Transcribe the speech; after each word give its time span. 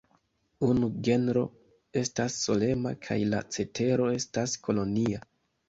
Unu 0.67 0.87
genro 1.07 1.43
estas 2.01 2.39
solema 2.47 2.95
kaj 3.05 3.21
la 3.37 3.45
cetero 3.59 4.11
estas 4.17 4.59
kolonia. 4.69 5.25